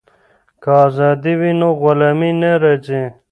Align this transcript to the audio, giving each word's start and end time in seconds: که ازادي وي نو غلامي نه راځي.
که 0.61 0.71
ازادي 0.85 1.33
وي 1.39 1.51
نو 1.59 1.69
غلامي 1.81 2.31
نه 2.41 2.51
راځي. 2.61 3.01